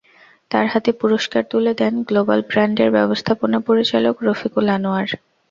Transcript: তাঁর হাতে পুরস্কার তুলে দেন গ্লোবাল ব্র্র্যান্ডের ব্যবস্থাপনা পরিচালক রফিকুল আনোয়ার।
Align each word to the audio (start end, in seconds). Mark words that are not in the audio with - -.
তাঁর 0.51 0.65
হাতে 0.67 0.91
পুরস্কার 1.01 1.43
তুলে 1.51 1.71
দেন 1.79 1.93
গ্লোবাল 2.07 2.39
ব্র্র্যান্ডের 2.41 2.89
ব্যবস্থাপনা 2.97 3.57
পরিচালক 3.67 4.15
রফিকুল 4.27 4.65
আনোয়ার। 4.75 5.07